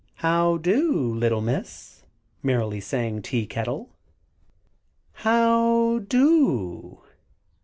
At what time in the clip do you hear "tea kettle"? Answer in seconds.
3.21-3.91